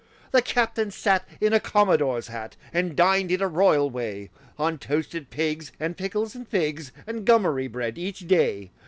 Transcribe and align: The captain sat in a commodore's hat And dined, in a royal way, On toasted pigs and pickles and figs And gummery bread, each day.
The 0.31 0.41
captain 0.41 0.89
sat 0.89 1.27
in 1.39 1.53
a 1.53 1.59
commodore's 1.59 2.25
hat 2.29 2.55
And 2.73 2.95
dined, 2.95 3.31
in 3.31 3.39
a 3.39 3.47
royal 3.47 3.87
way, 3.87 4.31
On 4.57 4.79
toasted 4.79 5.29
pigs 5.29 5.71
and 5.79 5.95
pickles 5.95 6.33
and 6.33 6.47
figs 6.47 6.91
And 7.05 7.23
gummery 7.23 7.67
bread, 7.71 7.99
each 7.99 8.21
day. 8.27 8.71